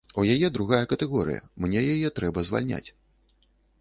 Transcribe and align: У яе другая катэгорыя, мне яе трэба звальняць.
У 0.21 0.23
яе 0.35 0.47
другая 0.55 0.79
катэгорыя, 0.93 1.43
мне 1.65 1.83
яе 1.93 2.09
трэба 2.21 2.45
звальняць. 2.49 2.85